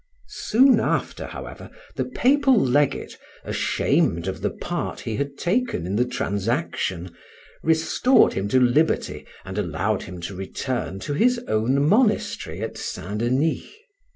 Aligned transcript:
Soon 0.29 0.79
after, 0.79 1.27
however, 1.27 1.69
the 1.95 2.05
Papal 2.05 2.59
legate, 2.59 3.19
ashamed 3.43 4.27
of 4.27 4.41
the 4.41 4.49
part 4.49 5.01
he 5.01 5.17
had 5.17 5.37
taken 5.37 5.85
in 5.85 5.95
the 5.95 6.05
transaction, 6.07 7.15
restored 7.61 8.33
him 8.33 8.47
to 8.47 8.59
liberty 8.59 9.27
and 9.45 9.59
allowed 9.59 10.01
him 10.01 10.19
to 10.21 10.33
return 10.33 10.97
to 11.01 11.13
his 11.13 11.37
own 11.47 11.87
monastery 11.87 12.63
at 12.63 12.79
St. 12.79 13.19
Denis. 13.19 13.61